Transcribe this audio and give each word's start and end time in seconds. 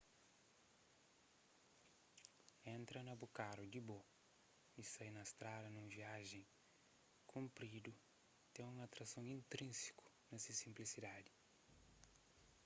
entra 2.75 2.99
na 3.07 3.13
bu 3.19 3.27
karu 3.37 3.63
di 3.73 3.81
bo 3.87 3.99
y 4.81 4.83
sai 4.93 5.09
na 5.17 5.23
strada 5.31 5.67
na 5.71 5.79
un 5.85 5.89
viaji 5.97 6.41
kunpridu 7.29 7.93
ten 8.53 8.65
un 8.73 8.79
atrason 8.87 9.33
intrínsiku 9.37 10.05
na 10.29 10.37
se 10.43 10.51
sinplisidadi 10.61 11.31